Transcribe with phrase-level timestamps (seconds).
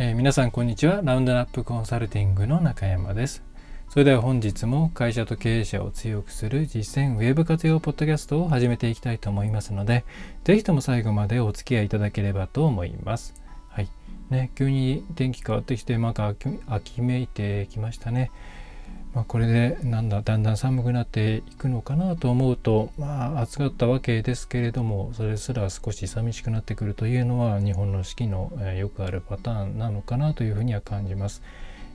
[0.00, 1.00] えー、皆さんこんにちは。
[1.02, 3.42] ラウンドナップコンサルティングの中山です。
[3.88, 10.04] それでは本日も会社と経営者を強くする実践ウェブ活用ポッドキャストを始めていきたいと思いますので
[10.44, 13.42] 是非とも最後までお付き合いいただければと思います。
[13.70, 13.88] はい。
[14.30, 16.32] ね急に天気変わってきてなんか
[16.68, 18.30] 秋めいてきましたね。
[19.14, 31.42] まあ、これでなんだだんだん寒くなっていくのかなと思うと、まあ、暑かったわけですけれどもそれすら少し寂しくなってくるというのは日本の四季の、えー、よくあるパターンなのかなというふうには感じます。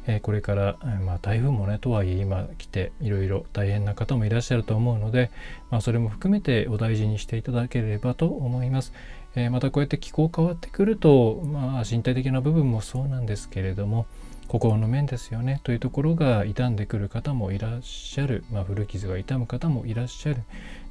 [0.06, 5.32] えー、これから、えー、まあ、台風もねとはいえ今来ていろいろ大変な方もいらっしゃると思うので、
[5.70, 8.92] まあ、それも含めてお大事にしていただければと思います。
[9.36, 14.06] えまたこうやって気候変わってくると、まあ、身体的な部分もそうなんですけれども、
[14.54, 20.44] 心の面ですよねというところが傷んでくる方もいらっしゃる、まあ、古傷が痛む方もいらっしゃる。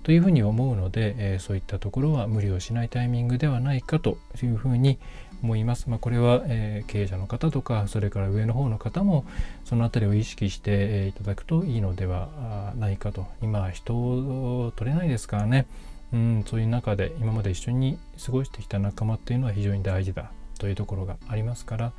[0.02, 4.98] というふうに思うので、えー、そういったところは無理をしないタイミングではないかというふうに
[5.44, 5.88] 思います。
[5.88, 9.24] まあ、これは、えー、経営者の方とかそれから上の方の方も
[9.64, 13.28] その辺りを意識して、いただくといいのではないかと。
[13.42, 15.66] 今人を取れないですからね。
[16.12, 17.96] うんそういう中で今まで一緒に
[18.26, 21.92] 過ごしてきた仲間っていうのは非常に大事だというところがありますから、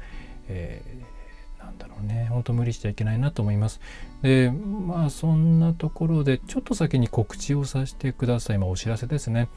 [0.49, 1.22] えー
[1.63, 3.79] なんだろうね本当無理しちゃいけないなと思います
[4.21, 9.47] でまあそんなところでちょっと先に告知をさせてくださいまあ、お知らせですね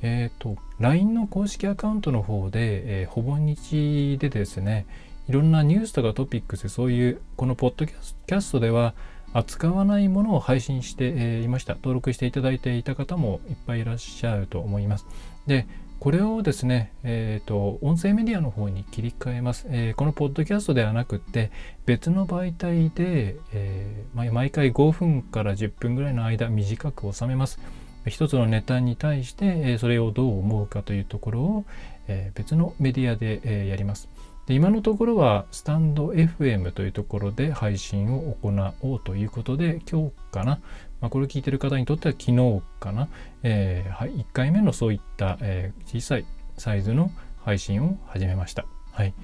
[0.00, 4.86] えっ、ー、と LINE の公式アカウントの方で、えー、ほぼ日でですね
[5.28, 8.94] いろんなニュースとかトピックスそういうこのポッドキャストでは
[9.34, 11.74] 扱わないものを配信していました。
[11.74, 15.06] 登録していただいていた方もいっぱいいらっしゃると思います。
[15.46, 15.66] で、
[16.00, 19.66] これをですね、えっ、ー、と、音声メディアの方に切り替えます。
[19.68, 21.50] えー、このポッドキャストではなくて、
[21.86, 27.58] 別の媒体で、えー、毎回5分から10分ぐらいの間短く収めます。
[28.06, 31.64] 一つのネタに対して、えそれをどう思うかというところを、
[32.06, 34.08] え別のメディアで、えやります。
[34.46, 40.60] で今のところはスタンド FM というところで配信を行おうということで今日かな、
[41.00, 43.08] まあ、これを聞いてる方にとっては昨日かな、
[43.42, 46.26] えー、はい、1回目のそういった、えー、小さい
[46.56, 47.10] サイズの
[47.44, 48.66] 配信を始めました。
[48.92, 49.14] はい。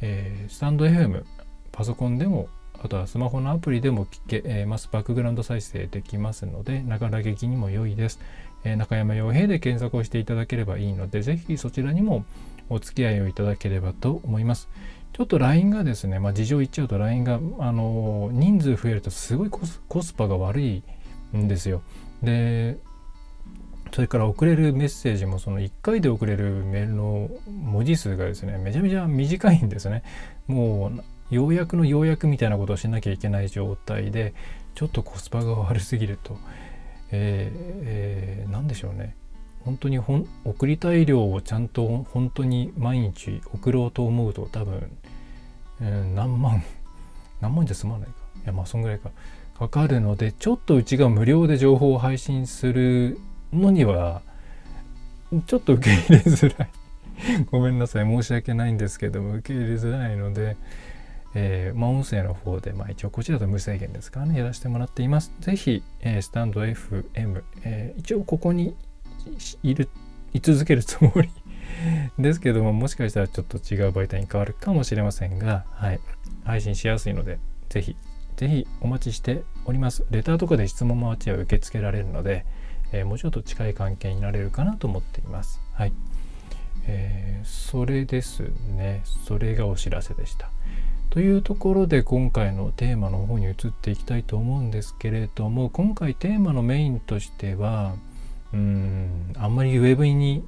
[0.00, 1.24] えー、スタンド FM、
[1.72, 2.48] パソコンでも、
[2.82, 4.88] あとはスマホのアプリでも聞け、えー、ます。
[4.92, 8.20] バックグラウンド再生できますので、ながら劇にも良いです。
[8.64, 12.24] えー、中山洋平で検索をしていただければいいので、ぜひそちらにも
[12.68, 14.68] お付き合いをいただければと思います。
[15.12, 20.82] ちょっと LINE がですね、まあ、事情言っちゃうと LINE が、あの人数増えるとすごいコスパが悪い
[21.34, 21.82] んですよ。
[22.22, 22.78] で、
[23.92, 30.02] それから送れるメッセージもその1回で送れるメールの文字数がですね、めちゃめちゃ短いんですね。
[30.46, 30.92] も
[31.30, 34.34] う、ようやくのようやくみたいなことをしなきゃいけない状態で、
[34.74, 36.38] ちょっとコスパが悪すぎると。
[37.10, 39.14] えー、えー、何でしょうね。
[39.66, 44.96] 本当にほん送りたい量をちゃんと本当に毎日送ろうと思うと多分、
[45.80, 46.62] えー、何万
[47.40, 48.14] 何万じゃ済まないか
[48.44, 49.10] いやまあそんぐらいか
[49.58, 53.18] かかるのでちょっとうちが無料で情報を配信する
[53.52, 54.22] のには
[55.46, 56.70] ちょっと受け入れづらい
[57.50, 60.56] ごめんなさい申し訳ないんですけども受け入れづらいので
[61.38, 65.32] えー、まあ、音声の方で、まあ、一応こちらと無制限ですからね、やらせてもらっています。
[65.40, 68.74] ぜひ、えー、スタンド FM、えー、一応ここに
[69.62, 69.90] いる、
[70.32, 71.28] 居続けるつもり
[72.18, 76.00] ですけども、もしかしたらちょっと違う媒体に変わるかもしれませんが、はい、
[76.44, 77.96] 配信しやすいので、ぜひ、
[78.36, 80.04] ぜひお待ちしております。
[80.10, 82.44] レターとかで質問もあっちは受け付けられるので、
[82.92, 85.60] えー、もうちょっと近い関係になれるかなと思っています。
[85.72, 85.92] はい。
[86.86, 88.40] えー、それです
[88.76, 89.02] ね。
[89.26, 90.50] それがお知らせでした。
[91.10, 97.94] というところで今回のテーマの方に移っていきたいと思うんですけれども今回テーマのメインとしては
[98.52, 100.44] うんあんまりウェブに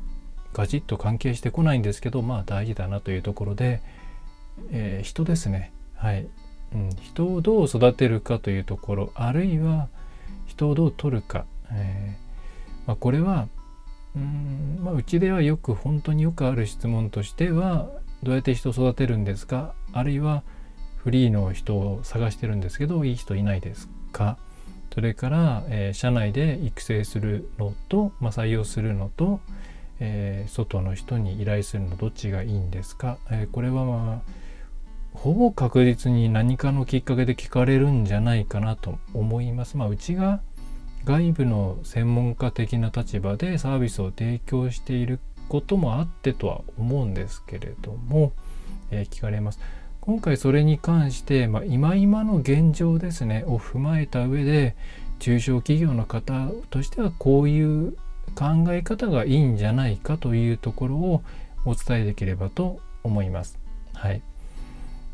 [0.53, 3.81] ガチッと関係してこないんですけどまあ大事だなというところで、
[4.71, 6.29] えー、人ですねはい、
[7.03, 9.89] 人をどう育てるかというところあるいは
[10.47, 13.49] 人をどう取るか、えー、まあ、これは
[14.17, 17.89] うん、まあ、うちではよく本当によくある質問としては
[18.23, 19.75] どうやって人を育てるんですか？
[19.93, 20.43] あるいは
[20.97, 24.39] フリーの人を探してるんですけどいい人いないですか？
[24.93, 29.41] それから、えー、社内で育成するのと、まあ、採用するのと、
[30.01, 34.31] えー、外の人に依頼するのどっちがいいんですか、えー、これは、まあ、
[35.13, 39.77] ほぼ確実に何かのきっかけで聞かれるんじゃないかなと思います。
[39.77, 40.41] まあ、うちが
[41.05, 48.33] 外部の専門家的な立場でサービスを提供していることもあってとは思うんですけれども、
[48.91, 49.61] えー、聞かれます。
[50.01, 54.75] 今回それに関して、まあ、今今の現状ですねを踏まえた上で
[55.19, 57.93] 中小企業の方としてはこういう
[58.35, 61.23] 考え方がいいんじゃないかというところを
[61.65, 63.59] お伝えできればと思います。
[63.93, 64.23] はい、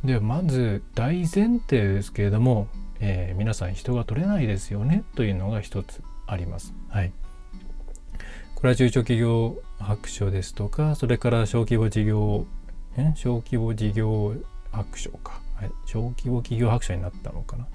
[0.04, 2.68] でまず大前提ですけれども、
[3.00, 6.74] えー、皆さん人が取れないですよねというのが一つあります。
[6.90, 7.12] はい、
[8.54, 12.46] これは中小企業白書ですとかそれから小規模事業
[13.16, 14.34] 小規模事業
[14.72, 17.66] 白書か、はい、小規模企業白書になったのかな、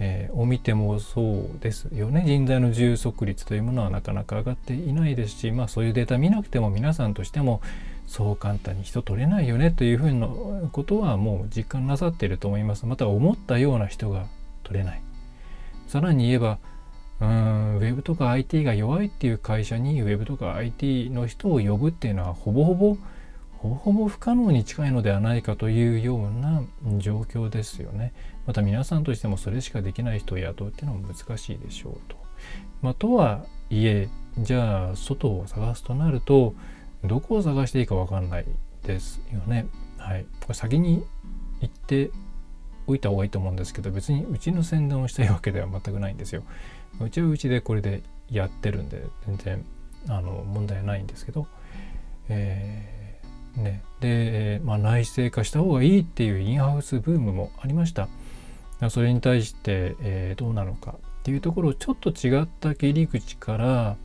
[0.00, 2.24] えー、を見てもそうですよね。
[2.26, 7.60] 人材の充足率というものはなかなか上がっていないですし、まあ、そういうデータ見なくても皆さんとしても
[8.06, 10.28] そう簡単に人取れないよねというふうな
[10.72, 14.26] ことはもう実感なさっていると思いますまた思ったような人が
[14.62, 15.02] 取れない
[15.86, 16.58] さらに言えば
[17.20, 22.96] うんウェブとか IT が弱いっていう会社にウェブとか IT の人を呼ぶっていうのはほぼほぼ
[23.58, 26.62] ほぼほぼ不可能に近いのではないかというような
[26.98, 28.12] 状況ですよね。
[28.46, 32.16] また皆さんとしてもそれしかできない人を雇うっていうのは難しいでしょうと。
[32.82, 34.08] まあ、とはいえ
[34.38, 36.54] じゃあ外を探すとなると
[37.04, 38.46] どこを探していいか分かんない
[38.84, 39.66] ですよね。
[39.98, 41.04] はい、これ先に
[41.60, 42.10] 行って
[42.86, 46.42] おいた方がいいと思うんですけど別にうちの宣伝をしたいわけでは全くないんですよ。
[47.00, 49.64] うちはうちでこれでやってるんで全然
[50.08, 51.46] あの問題ないんですけど、
[52.28, 53.04] えー
[53.56, 58.08] ね、で、まあ、内製化した方がいいっていうインハウスブームもありました。
[58.90, 63.96] それに対して、えー、どうなのかっていうところをちょっと違った切り口から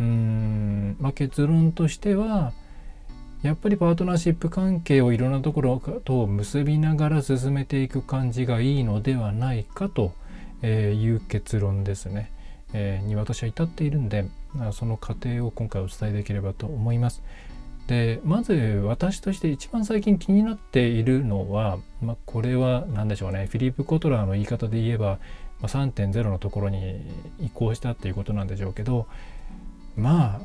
[0.00, 2.52] まあ、結論としては
[3.42, 10.12] やっぱりパートナーシップ関係をいろんなところと結びながら進めていく感じがいいのではないかと
[10.62, 10.66] い
[11.08, 12.30] う結論ですね、
[13.06, 14.26] に私は至っているんで
[14.72, 17.22] その過程を今回お伝えできればと思います。
[17.86, 18.52] でまず
[18.84, 23.48] 私として一番最近気になっているのは、まあ、これは何でしょうね。
[23.50, 25.18] フィリップ・コトラーの言い方で言えば、
[25.60, 27.00] まあ、3.0のところに
[27.40, 29.08] 移行したっていうことなんでしょうけど
[29.96, 30.40] まあ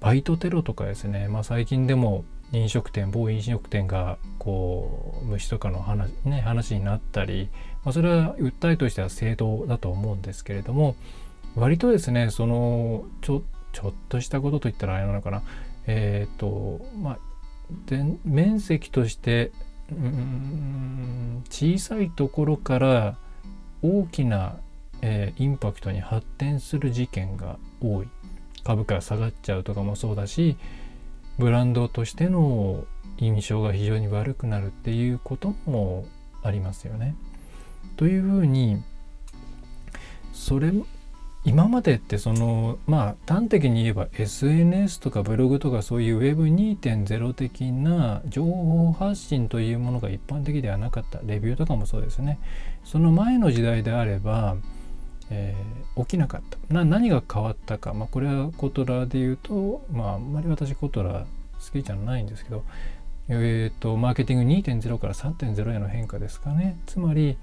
[0.00, 7.48] バイトテロとかですね、まあ、最近でも飲食店某飲食店がこう虫とかの話,、ね、話になったり、
[7.84, 10.94] まあ、それは訴えとしては正当だと思うんですけれども
[11.56, 13.42] 割とですねそのちょ
[13.72, 15.42] ちょっとしたことといったらあれなのかな。
[15.86, 17.18] えっ、ー、とまあ
[18.24, 19.50] 面積として
[19.90, 23.16] うん小さいところから
[23.82, 24.56] 大きな、
[25.02, 28.08] えー、インパクトに発展する事件が多い。
[28.64, 30.56] 株価が下がっちゃうとかもそうだし
[31.38, 32.84] ブランドとしての
[33.18, 36.04] 印象が非常に悪くなるっていうことも
[36.42, 37.14] ありますよね。
[37.96, 38.82] というふうに
[40.32, 40.72] それ
[41.44, 52.38] 今までってそのまあ端的に言えば SNS とかブログとかそういう Web2.0 的な情報発信というものが一般的ではなかったレビューとかもそうですね
[52.84, 54.56] その前の時代であれば、
[55.34, 56.74] えー、起きなかった。
[56.74, 62.64] な何が変わったか、まあ、これはコトラで言うとまああんまり私コトラ好きじゃないんですけど
[63.28, 66.78] え、ー、とマーケティング2.0から3.0への変化ですかね。
[66.86, 67.36] つまり、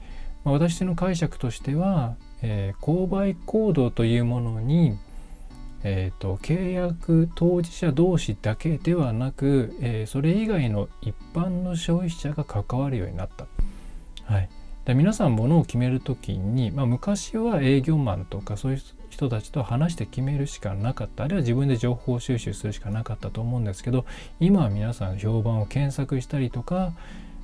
[0.44, 4.98] まあ、私の解釈としてはえー、購買行動というものに、
[5.84, 13.46] えーと、契約当事者同士だけではなく、えー、それ以外の一般の消費者が関わるようになった。
[14.26, 14.50] はい、
[14.86, 24.06] で皆さん物を決める時に、まあ、昔は営業マンとかそういう人たちと話して決めるしかなかったあるいは自分で情報収集するしかなかったと思うんですけど
[24.40, 26.94] 今は皆さん評判を検索したりとか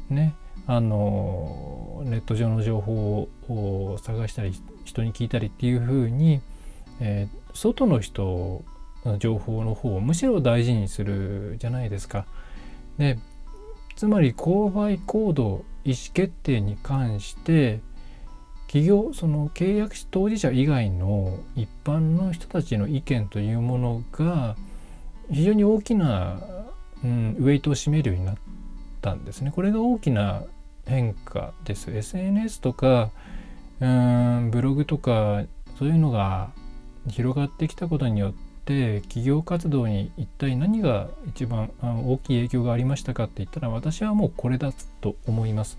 [0.09, 0.33] ね
[0.65, 4.53] あのネット上の情報を探したり
[4.85, 6.41] 人に聞いたりっていうふうに、
[6.99, 8.63] えー、外の人
[9.05, 12.25] の情報の方をむしろ大事にするじゃないですか。
[12.97, 13.19] で
[13.95, 17.79] つまり購買行動意思決定に関して
[18.67, 24.57] 企業その契約当事者以外の一般の人たちの意見というものが
[25.31, 26.41] 非常に大きな、
[27.05, 28.35] うん、ウェイトを占めるようになっ
[29.01, 29.51] たんですね。
[29.55, 30.43] これが大きな
[30.85, 31.89] 変化です。
[31.89, 33.11] SNS とか
[33.79, 35.43] うんブログとか
[35.79, 36.51] そういうのが
[37.07, 38.33] 広がってきたことによっ
[38.67, 44.71] て企業活動に一体何が一番大きい影響がありましたかって言ったら私はもうこれだ
[45.01, 45.77] と思います。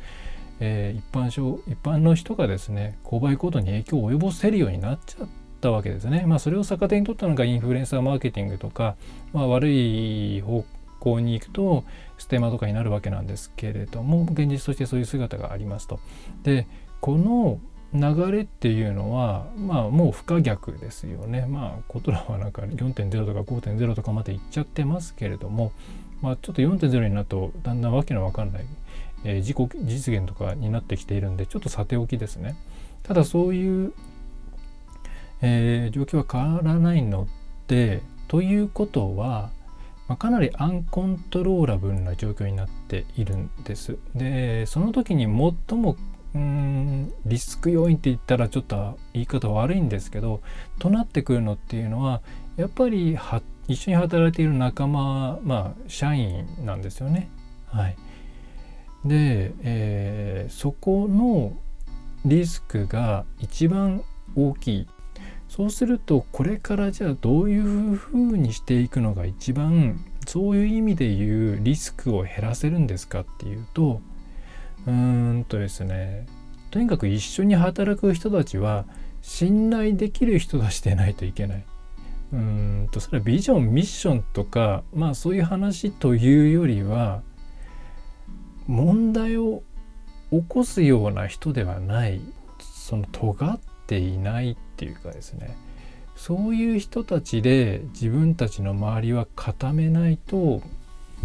[0.60, 1.28] えー、一般
[1.70, 5.28] 一般の人がですね購買行動に影響を及ぼせるようになっちゃっ
[5.60, 6.24] たわけですね。
[6.26, 8.96] まあそれを逆手に取ったのがインフルエンサーマーケティングとか、
[9.32, 10.64] まあ、悪い方
[10.98, 11.84] 校に行くと
[12.18, 16.00] ステマとかになるわけなんですけれども現実としてそういう姿がありますと。
[16.42, 16.66] で
[17.00, 17.60] この
[17.94, 21.46] 流れっていうのはまあもう不可逆ですよね。
[21.46, 25.72] まあコトラはなんか4.0とか5.0とかまで行っちゃってますけれども、
[26.20, 28.66] まあ、ちょっと4.0になるとだんだんわけのわかんない、
[29.24, 32.56] えー、自己実現とかになってきているんでちょっとさておきですね。
[33.04, 33.94] ただそういう、
[35.40, 37.26] えー、状況は変わらないの
[37.68, 39.50] でということは、
[40.08, 43.96] まあ、かなりアンコントローラブルな状況になっているんです。
[44.14, 45.96] でその時に最も
[46.34, 50.40] うんリスク要因って言ったらちょっと言い方悪いんですけど
[50.78, 52.20] となってくるのっていうのは
[52.56, 57.30] やっぱりは一緒に働いている仲間まあ社員なんですよね。
[57.66, 57.96] はい、
[59.04, 61.52] で、えー、そこの
[62.24, 64.02] リスクが一番
[64.34, 64.88] 大きい
[65.48, 74.00] そうするとこれからじゃあどういうふうにしていくのが一番そういう意味で言うリスクを減らせるんですかっていうと
[74.86, 76.26] うーんとですね
[76.70, 78.84] とにかく一緒に働く人たちは
[79.22, 81.64] 信頼できる人たちでないといけない。
[82.32, 87.22] うーんとそれはビジョンミッションとかまあそういう話というよりは
[88.66, 89.62] 問題を
[90.30, 92.20] 起こすような人ではない
[92.60, 95.56] その尖っていないっていうかですね
[96.16, 100.60] そういう人たちで自分たちの周りは固めないと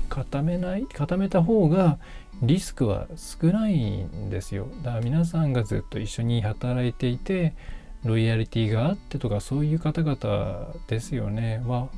[0.09, 1.99] 固めない固めた方が
[2.41, 4.67] リスクは少ないんですよ。
[4.83, 7.55] だから皆さんがずっと一緒に働いていて
[8.03, 11.61] ロイヤリティがあってとかそういう方々ですよね。
[11.65, 11.89] は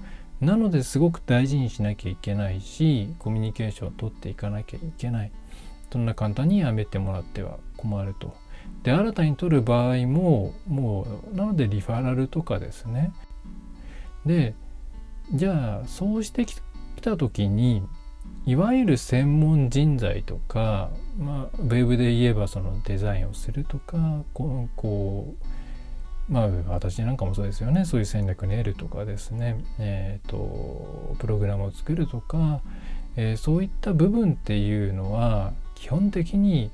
[0.42, 5.32] なのですごく大事にしなきゃいけないしコミュニケーションを取っていかなきゃいけない。
[5.92, 8.36] そんな簡単にやめてもらっては困ると。
[8.84, 13.14] で新たに取る場合ももうなのでリファラルとかですね。
[14.26, 14.54] で
[15.34, 16.56] じゃあそうしてき
[17.06, 17.84] た時に
[18.46, 25.36] いわゆる専門人材とか、まあ、ウェブで言えばそのデザインをするとかこうこ
[26.30, 27.86] うまあ私なんかもそうですよね。
[27.86, 29.64] そういう戦略練るとかですね。
[29.78, 32.62] えっ、ー、とプログラムを作るとか、
[33.16, 36.72] えー、そういった部分っていうのは基本的に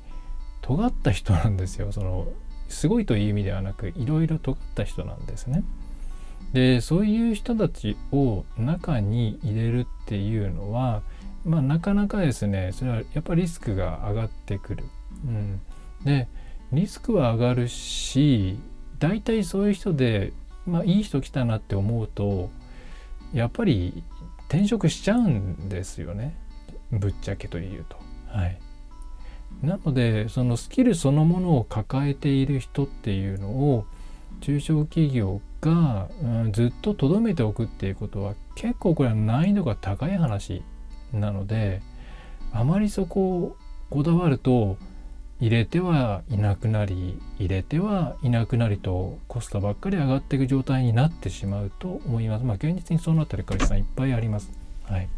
[0.61, 1.91] 尖った人なんですよ。
[1.91, 2.27] その
[2.69, 5.63] すごいという意味ではなくいろいろ尖った人なんですね。
[6.53, 11.01] でそういう人たちを中に入れるっていうのは
[11.45, 14.83] まあ、なかなかですねそれはやっぱりリスクが上がってくる。
[15.25, 15.61] うん、
[16.03, 16.27] で
[16.71, 18.57] リスクは上がるし
[18.99, 20.33] 大体そういう人で、
[20.65, 22.49] まあ、いい人来たなって思うと
[23.33, 24.03] やっぱり
[24.47, 26.35] 転職しちゃうんですよね
[26.91, 27.97] ぶっちゃけというと。
[28.27, 28.57] はい、
[29.63, 33.85] なのでそのスキルそのものを抱えている人っていうのを
[34.41, 40.63] 中小企業が、うん、ずっと留めておくっていうことは結構これは難易度が高い話
[41.13, 41.81] なので
[42.51, 43.57] あまりそこを
[43.89, 44.77] こだわると
[45.39, 52.45] 入れてはいなくなり入れてはいなくなりとコストばっかり上がっていく状態になってしまうと思います。
[52.45, 54.51] まあ現実にそうなってる会社さんいっぱいあります。
[54.83, 55.09] はい。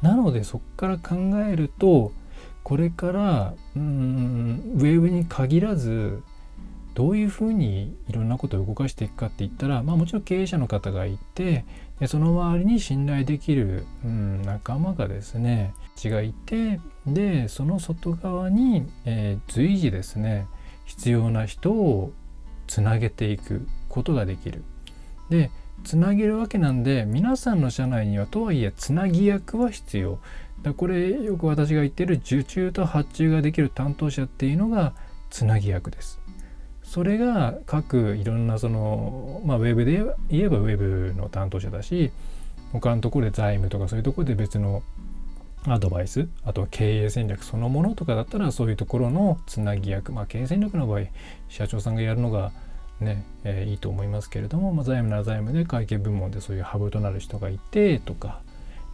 [0.00, 2.12] なのでそこから考えると
[2.62, 6.22] これからうんウェブに限らず
[6.98, 11.64] どういうふうにいろんなことを動かしていくかって言ったら、まあ、もちろん経営者の方がいて
[12.00, 20.48] でその周りに信頼できる、うん、仲間がですね血がいてでその外側に、えー、随時ですね
[20.86, 22.12] 必要な人を
[22.66, 24.64] つなげていくことができる。
[25.30, 25.52] で
[25.84, 30.18] つなげるわけなんで皆さんの社内にはとはいえつなぎ役は必要。
[30.62, 34.94] だこれよく私が言ってる受注と発注ができる担当者っていうのが
[35.30, 36.17] つなぎ役です。
[36.88, 42.10] それが各いろんなその、まあ、ウェブで言えばウェブの担当者だし
[42.72, 44.82] 他のところで財務とかそういうところで別の
[45.66, 51.02] アドバイスあとは経営戦略そのものとかだったらそういうところのつなぎ役まあ経営戦略の場合
[51.50, 52.52] 社長さんがやるのが
[53.00, 58.40] ね、えー、いいと思いますけれども、まあ、財務なら財務で会計部門でそういうハブとなる人がいてとか、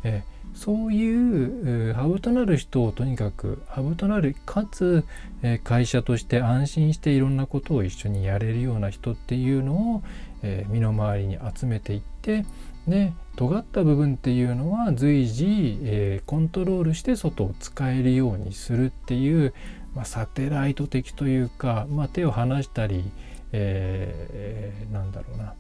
[0.05, 0.23] え
[0.55, 5.05] そういうハブとなる人をとにかくハブとなるかつ
[5.43, 10.03] え会社として安心していろんなことを一緒にやれるような人っていうのを
[10.45, 12.45] え身の回りに集めていって
[12.87, 19.55] で尖った部分っていうのは随時、えコントロールして外を使えるようにするっていう、
[19.95, 23.11] まあ、サテライト的というか、まあ、手を離したり、
[23.53, 25.55] えー、なんだろうな。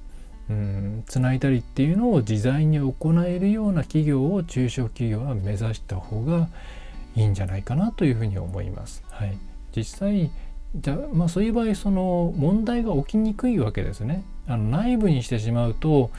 [0.50, 6.48] うんつないだりっていうのを自在に行えるような企業を中小企業は目指した方が
[7.16, 9.02] いいんじゃないかなというふうに思います。
[9.10, 9.36] はい、
[9.74, 10.30] 実際
[10.76, 14.24] じゃまあ、そういう場合その問題が起きにくいわけですね。
[14.48, 16.10] あの内部にしてしまうと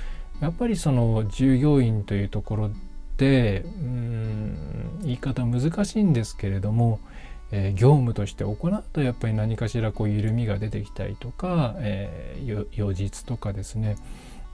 [0.42, 2.72] やっぱりその従業員というところっ
[3.18, 7.00] てうん言い方難しいんですけれども、
[7.52, 13.98] えー、業務として行うとやっぱり何かしらこう緩みが出てきたりとか、えー、予実とかですね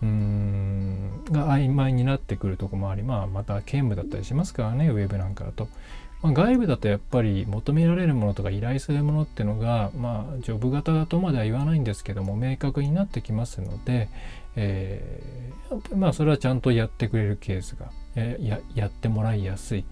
[0.01, 5.67] うんが曖昧になってくるとこもあり、まあ、また兼務だったりしますからねウェブなんかだと。
[6.21, 14.07] まあ、外部だとやっぱり求められるものとか依頼するものっていうのがまあジョブ型だとまでは言わないんですけども明確になってきますので、
[14.55, 19.85] えー、まあそれはちゃんとやってくれるケースが、えー、ややってもらいやすい。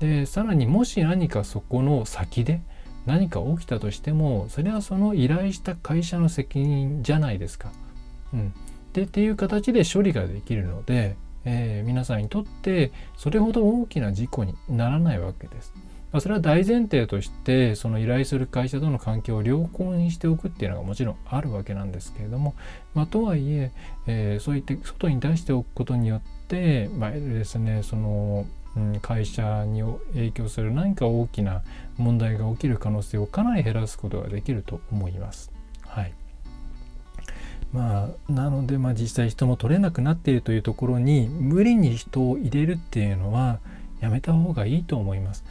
[0.00, 2.60] でさらにもし何かそこの先で
[3.06, 7.70] 何か起きたとしてもそれはその依頼した会社の責任じゃないですか。
[8.34, 8.52] うん、
[8.92, 15.72] でっていう形で処理ができるので、えー、皆さんにとってそれほど大きな事故にならないわけです。
[16.12, 22.54] まあ、それは大前提としてその依頼する会社との関係を良好にしておくっていうのがもちろんあるわけなんですけれども、
[22.94, 23.70] まあ、とはいえ
[24.06, 31.62] えー、そういって外に出しておくことによって、まあ、ですねそのうん、会社に影響する何か大きな
[31.96, 35.50] 問題が起きる可能性をかなり減らすことができると思います。
[35.80, 36.12] はい、
[37.72, 43.60] まあなので、まあ、実際人も取れなくなっているというところに無理に人を入れるっていうのは
[44.00, 45.44] やめた方がいいと思います。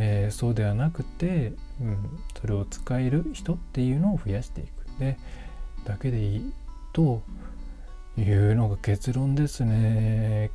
[0.00, 5.18] えー、そうではなくて、うん、それを使える人っていうのを増やしていくで
[5.84, 6.52] だけでいい
[6.92, 7.22] と
[8.16, 10.50] いうのが結論ですね。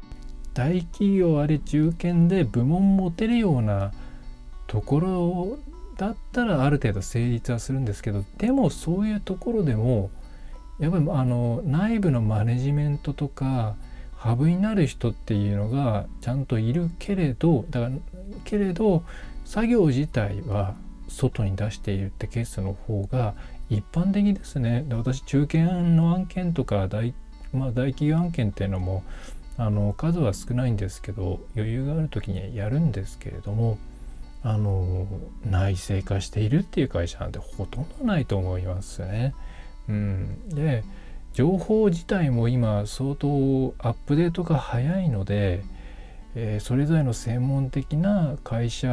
[0.53, 3.91] 大企業あれ中堅で部門持てるような
[4.67, 5.57] ところ
[5.97, 10.09] だったらある程度成立はするんですけどでもそういうところでも
[10.79, 13.75] やっぱりあの内部のマネジメントとか
[14.17, 17.91] ハブになる人っていうのがちゃんといるけれどだから
[18.45, 19.03] けれど
[19.45, 20.75] 作業自体は
[21.09, 23.35] 外に出しているってケースの方が
[23.69, 24.83] 一般的ですね。
[24.87, 27.13] で私中堅の案件とか大,、
[27.53, 29.03] まあ、大企業案件っていうのも
[29.57, 33.77] あの数は少ないんですけど余裕がある時にやるんですけれども
[34.41, 35.07] あの
[35.49, 39.33] 内製化しているっていう会社なんてほとんどないと思いますね。
[39.87, 40.83] うん、で
[41.33, 43.27] 情報自体も今相当
[43.79, 45.63] アップデートが早いので、
[46.35, 48.87] えー、それぞれの専門的な会社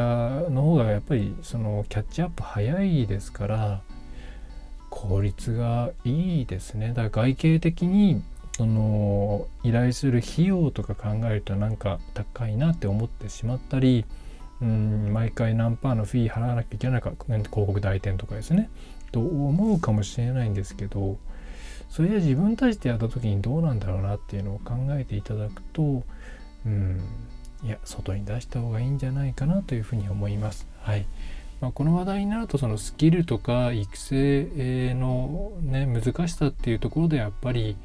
[0.51, 3.83] の方がやっぱりそのキャッチアップ早いですから
[4.88, 6.88] 効率がいいですね。
[6.88, 8.23] だから外形的に
[8.61, 14.05] その依頼する費用とか考えるとなんか高いなって思ってしまったり
[14.61, 18.68] うん毎回何パーのフィー払わなきゃいけないか広告代理店とかですね
[19.12, 21.16] と思うかもしれないんですけど
[21.88, 26.03] それで自分たちでやった時にどうなんだろうなっていうのを考えていただくと
[26.66, 27.01] うん
[27.64, 30.66] いや外に出した方がいいんじゃないかなというふうに思います。
[30.83, 31.07] はい
[31.62, 37.77] まあ、この話題になるとそのスキルとか育成の、ね、難しさっていうところでやっぱり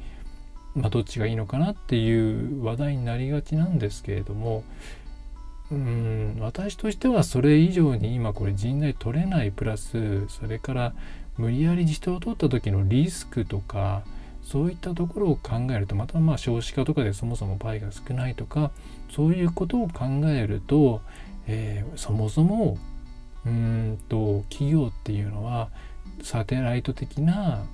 [0.76, 4.62] まあ、どっちがいいのかなっていう話題になりがちなんですけれども
[5.72, 10.92] うん私としてはそれ以上に今これ人材取れないプラスそれから
[11.38, 14.02] 無理やり人を取った時のリスクとか
[14.42, 18.70] そういったところを考えるとまたまあ少子化とかでそもそも倍が少ないとか
[19.10, 21.00] そういうことを考えると、
[21.48, 22.78] えー、そもそも
[23.44, 25.68] うんと企業っていうのは
[26.22, 27.64] サテライト的な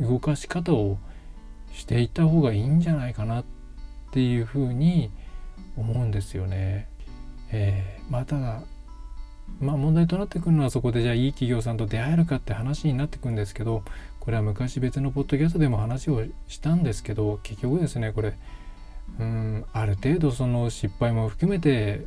[0.00, 0.98] 動かし方を
[1.72, 3.44] していった方がいいんじゃないかなっ
[4.12, 5.10] ていうふうに
[5.76, 6.88] 思うんですよね。
[7.50, 8.62] えー、まあただ
[9.60, 13.82] まあ問題となってくるのはそこでじゃあいい企業さんと出会えるかって話になってくんですけど
[14.20, 18.36] これは昔別のポッドキャストでも話をしたんですけど結局ですねこれ
[19.18, 22.06] うんある程度その失敗も含めて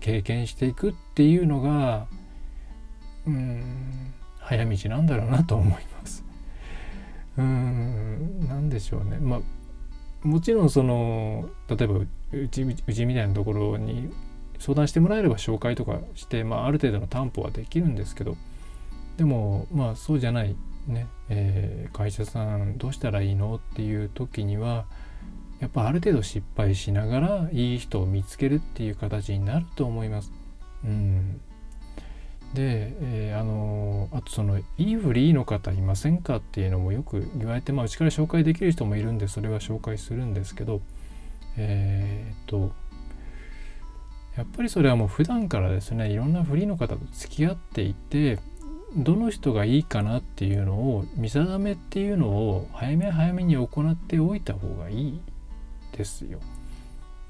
[0.00, 2.06] 経験していくっていうのが
[3.26, 6.24] うん早道なんだろうなと思います。
[7.38, 9.18] うーん何でしょうね。
[9.18, 9.40] まあ
[10.22, 12.08] もちろんその例えばう
[12.48, 14.10] ちうちみたいなところに
[14.58, 18.36] 相談してもらえれば紹介とかして、まあ、ある程度の担保はできるんですけど
[19.16, 20.54] でもまあそうじゃない
[20.86, 24.84] ね、えー、会社さんどうしたらいいのっていう時には
[25.60, 30.32] やっぱある程度失敗しながらいい人を見つけるっていう形になると思います。
[30.84, 31.40] うん
[32.54, 40.80] で、えー、あのあとそのいいフリーの方いませんかっていうのもよく言われてまあうちから紹介できる人もいるんでそれは紹介するんですけど
[41.56, 42.72] えー、っと
[44.36, 48.38] やっぱりそれはもう普段からですねいろんなフリーの方と付き合っていて
[48.96, 55.20] どの人がいいかなっていうのを見定めっていうのを早め早めに行っておいた方がいい
[55.96, 56.40] ですよ。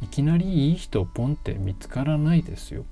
[0.01, 2.85] いきなりいい人ポンって見つからないですよ。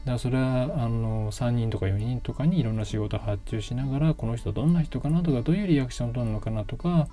[0.00, 7.08] だからそれはあの3人とか4人とかにいろんな仕事発注しながらこの人どんな人かなとかどういうリアクションを取るのかなとか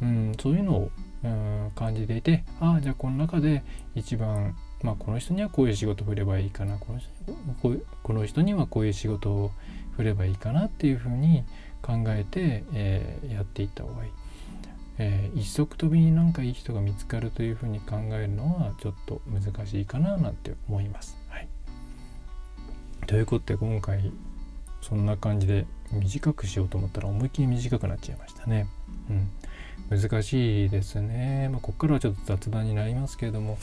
[0.00, 0.90] うん、そういうのを、
[1.24, 3.62] うん、感じていてああじゃあこの中で
[3.94, 7.10] 一番まあこの人にはこういう仕事を振ればいいかなこの人
[7.62, 9.50] ここの人にはこういう仕事を
[9.96, 11.44] 振ればいいかなっていうふうに
[11.82, 14.10] 考えて、えー、やっていった方がいい。
[15.00, 21.17] えー、一足飛びになんかいい人が見つかるというふうに考えるのはちょっと難しいかななんて思います。
[23.08, 24.12] ということで今回
[24.82, 28.68] そんな感じで短くしようと思ったら思いっきり短くなっちゃいましたね。
[29.90, 31.48] うん、難しいですね。
[31.50, 33.56] まあ、ここからはちょっと雑談になりますけれども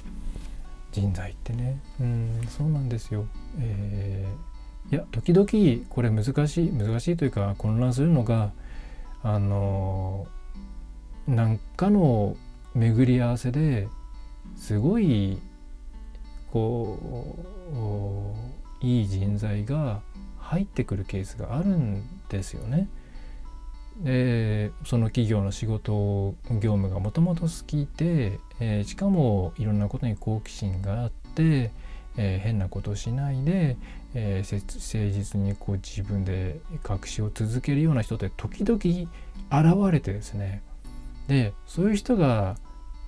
[0.92, 3.28] 人材ってね、うん、そうなんですよ。
[3.60, 8.52] えー、いや時々これ難しい難しいというか混乱するのが
[9.22, 10.26] あの
[11.28, 12.36] なんかの
[12.74, 13.90] 巡り合わせで
[14.58, 15.38] すごい
[16.52, 17.38] こ
[17.72, 18.55] う
[18.86, 20.02] いい人材が
[20.38, 22.88] 入ってくるケースがあるんですよね。
[24.04, 31.72] でその企業の仕事業務がもともと好きで、えー、しかもいろんなことに好奇心があって、
[32.18, 33.78] えー、変なことをしないで、
[34.14, 39.10] えー、誠実にこう自分で隠しを続けるような人って時々
[39.50, 40.62] 現れてですね
[41.28, 42.58] でそういう人が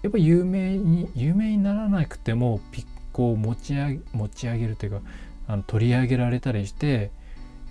[0.04, 5.02] やっぱ有名に有名にならなくてもピッコを持ち上げ持ち上げるというか
[5.48, 7.12] あの取り上げられたりして、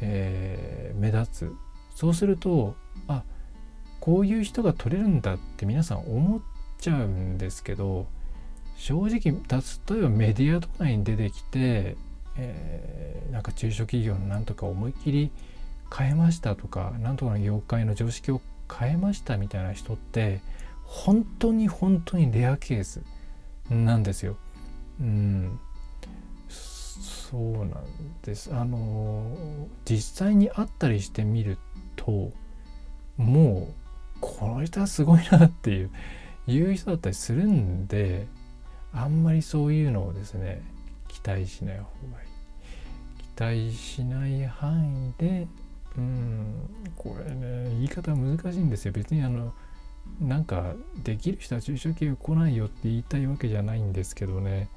[0.01, 1.53] えー、目立つ
[1.95, 2.75] そうすると
[3.09, 3.23] あ
[4.01, 6.41] こういう人が取れるんだって皆さん思っ
[6.79, 8.07] ちゃうんですけど
[8.77, 11.97] 正直例えばメディアとかに出てきて、
[12.37, 15.31] えー、なんか中小企業のなんとか思いっきり
[15.97, 18.41] 変えましたとかなんとかの業界の常識を
[18.73, 20.41] 変えましたみたいな人って
[20.85, 23.03] 本当に本当にレアケース
[23.71, 24.37] なんですよ。
[25.01, 25.59] うん、
[27.01, 27.73] そうなん
[28.23, 28.55] です。
[28.55, 29.37] あの
[29.85, 31.59] 実際に会ったりしてみる
[31.97, 32.33] と
[33.17, 35.91] もうこの人はすごいなっていう
[36.47, 38.27] いう人だったりするんで
[38.93, 40.63] あんまりそういうのをですね
[41.09, 42.27] 期待しない方がいい。
[43.37, 45.47] 期待しない範囲で
[45.97, 49.53] うんこれね言い方難しいんですよ別にあの
[50.21, 54.69] なんかできる人は中小企業来ないよって言いたいわけじゃないんですけどね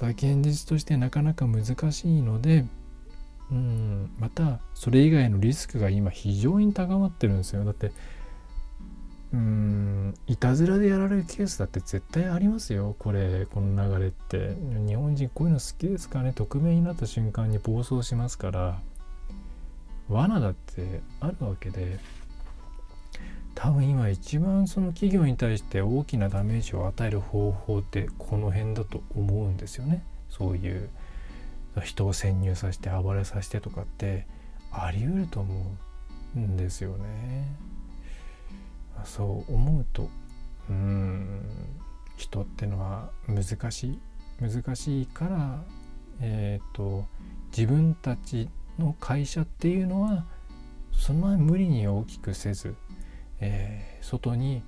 [0.00, 2.64] ただ現実としてなかなか難しいので
[3.50, 7.64] うんまたそれ以外のリスクが今非常に高まってるんですよ。
[7.64, 7.92] だって
[9.34, 12.96] うんいたずらでやられるケースだって絶対ありますよ。
[12.98, 14.56] これこの流れって。
[14.86, 16.32] 日本人こういうの好きですかね。
[16.32, 18.80] 匿名になった瞬間に暴走しますから。
[20.08, 21.98] 罠だってあるわけで。
[23.54, 30.02] 多分今一番その企業に対して大きなダメージを与える方法ってこの辺だと思うんですよね。
[30.28, 30.88] そういう
[31.82, 34.26] 人を潜入させて暴れさせてとかって
[34.72, 35.76] あり得ると思
[36.36, 37.46] うんですよね。
[39.04, 40.08] そう思うと
[40.68, 41.42] うん
[42.16, 43.98] 人ってのは難しい
[44.40, 45.64] 難しいから
[46.20, 47.06] えっ、ー、と
[47.56, 50.24] 自分たちの会社っていうのは
[50.92, 52.74] そのまま無理に大きくせず、
[53.40, 54.62] えー、外に、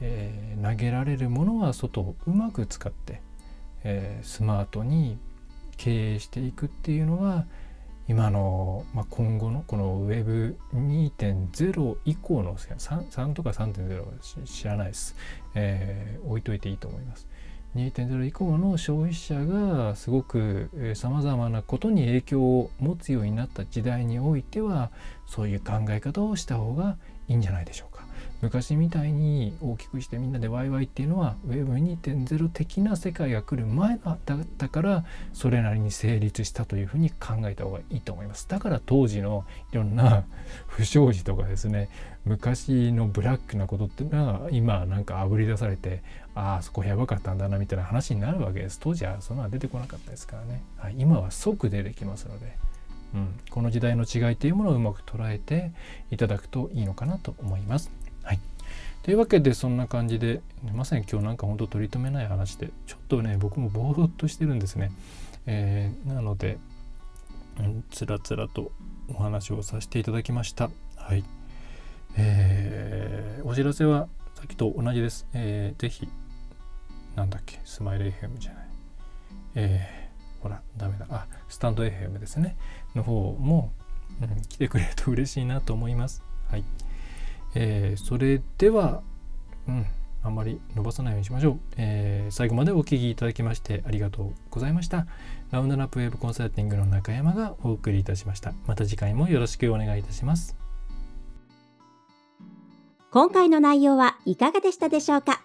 [0.00, 3.20] えー、投げられるものは外をうまく使って、
[3.84, 5.18] えー、スマートに
[5.76, 7.46] 経営していくっていうのが
[8.08, 14.06] 今の、まあ、今後のこの Web2.0 以降の 3, 3とか3.0は
[14.44, 15.14] 知らないです、
[15.54, 17.28] えー、置いといていいと思います。
[17.76, 24.90] 2.0以降の消費者がすごくさまざまなことに影響を持つようになった時代においては
[25.26, 26.96] そういう考え方をした方が
[27.28, 27.89] いいんじゃないでしょうか。
[28.42, 34.18] 昔みたいに大きくしてみんなでワイワイっていうのは Web2.0 的な世界が来る前だっ
[34.58, 40.24] たからそれなりに成立したというふうに考えた方がいいと思いますだから当時のいろんな
[40.66, 41.90] 不祥事とかですね
[42.24, 46.02] 昔のブラックなことっていうのは今なんかあぶり出されて
[46.34, 52.58] ああそこやばかったんだなみたいな話になるわけです当時はそんなの出てこなかったですからね、はい、今は即出てきますので。
[53.12, 55.72] うん、この時代の違いというものをうまく捉えて
[56.12, 57.90] いただくといいのかなと思います。
[59.02, 60.40] というわけでそんな感じで
[60.74, 64.92] まさに今日なんか本当取り留めない話でちょっとね僕もぼーっとしてるんですね。
[65.46, 66.58] えー、なので、
[67.58, 68.72] うん、つらつらと
[69.08, 70.70] お話をさせていただきました。
[70.96, 71.24] はい。
[72.16, 75.26] えー、お知らせはさっきと同じです。
[75.32, 76.08] えー、ぜひ、
[77.16, 78.68] なんだっけ、スマイル FM じゃない。
[79.54, 81.06] えー、ほら、ダメだ。
[81.10, 82.56] あ、スタンド FM ですね。
[82.94, 83.72] の方も、
[84.20, 86.22] うん、来てくれると嬉しいなと思います。
[86.50, 86.64] はい。
[87.54, 89.02] えー、それでは、
[89.68, 89.86] うん、
[90.22, 95.06] あんまり伸ばさないようにしましょう、えー、最後までお聴きいただきましてありがとうございました。
[95.50, 98.52] ラウンドナップウェブコンサルティングの中山がお送りいたしました。
[98.66, 100.56] また次回もよろしくお願いいたします。
[103.10, 105.42] 今回の内容はいかがでしたでしょうか？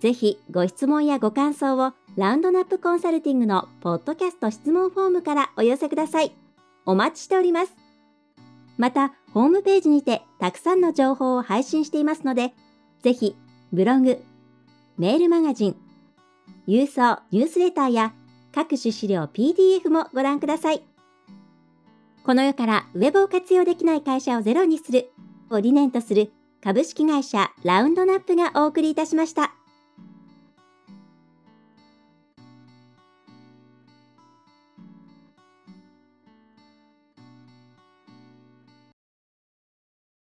[0.00, 6.32] ぜひご質問やご感想をラウンドナップコンサルティングのポッドキャスト質問フォームからお寄せください。
[6.84, 7.72] お待ちしております。
[8.76, 12.52] また、ホームページにてたくさんの情報を配信していますので、
[13.02, 13.36] ぜひ
[13.72, 14.22] ブログ、
[14.96, 15.76] メールマガジン、
[16.66, 18.14] 郵送ニュースレターや
[18.54, 20.82] 各種資料 PDF もご覧ください。
[22.24, 25.10] この世からウェブを活用できない会社をゼロにする
[25.50, 26.30] を理念とする
[26.62, 29.57] 株式会社ラウンドナップがお送りいたしました。